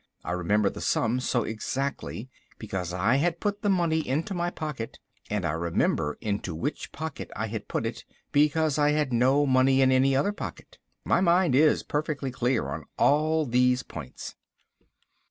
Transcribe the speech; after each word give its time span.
I 0.23 0.31
remembered 0.31 0.73
the 0.73 0.81
sum 0.81 1.19
so 1.19 1.43
exactly 1.43 2.27
because 2.57 2.91
I 2.91 3.17
had 3.17 3.39
put 3.39 3.61
the 3.61 3.69
money 3.69 3.99
into 4.07 4.33
my 4.33 4.49
pocket, 4.49 4.97
and 5.29 5.45
I 5.45 5.51
remember 5.51 6.17
into 6.21 6.55
which 6.55 6.91
pocket 6.91 7.29
I 7.35 7.45
had 7.45 7.67
put 7.67 7.85
it 7.85 8.03
because 8.31 8.79
I 8.79 8.93
had 8.93 9.13
no 9.13 9.45
money 9.45 9.79
in 9.79 9.91
any 9.91 10.15
other 10.15 10.31
pocket. 10.33 10.79
My 11.05 11.21
mind 11.21 11.53
is 11.53 11.83
perfectly 11.83 12.31
clear 12.31 12.67
on 12.67 12.85
all 12.97 13.45
these 13.45 13.83
points. 13.83 14.35